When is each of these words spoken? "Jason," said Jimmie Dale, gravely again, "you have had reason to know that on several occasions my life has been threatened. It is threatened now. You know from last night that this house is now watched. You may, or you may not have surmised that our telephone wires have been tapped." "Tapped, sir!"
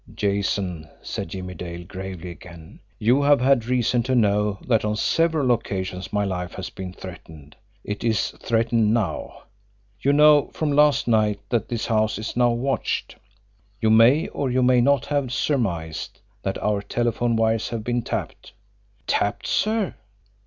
"Jason," 0.15 0.89
said 1.03 1.29
Jimmie 1.29 1.53
Dale, 1.53 1.83
gravely 1.87 2.31
again, 2.31 2.79
"you 2.97 3.21
have 3.21 3.39
had 3.39 3.67
reason 3.67 4.01
to 4.01 4.15
know 4.15 4.57
that 4.67 4.83
on 4.83 4.95
several 4.95 5.51
occasions 5.51 6.11
my 6.11 6.25
life 6.25 6.55
has 6.55 6.71
been 6.71 6.91
threatened. 6.91 7.55
It 7.83 8.03
is 8.03 8.31
threatened 8.41 8.95
now. 8.95 9.43
You 10.01 10.11
know 10.13 10.49
from 10.55 10.71
last 10.71 11.07
night 11.07 11.39
that 11.49 11.69
this 11.69 11.85
house 11.85 12.17
is 12.17 12.35
now 12.35 12.49
watched. 12.49 13.17
You 13.79 13.91
may, 13.91 14.27
or 14.29 14.49
you 14.49 14.63
may 14.63 14.81
not 14.81 15.05
have 15.05 15.31
surmised 15.31 16.19
that 16.41 16.57
our 16.63 16.81
telephone 16.81 17.35
wires 17.35 17.69
have 17.69 17.83
been 17.83 18.01
tapped." 18.01 18.53
"Tapped, 19.05 19.45
sir!" 19.45 19.93